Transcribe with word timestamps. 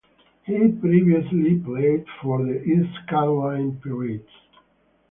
He 0.47 0.57
previously 0.69 1.59
played 1.59 2.07
for 2.23 2.43
the 2.43 2.59
East 2.63 2.97
Carolina 3.07 3.73
Pirates. 3.83 4.31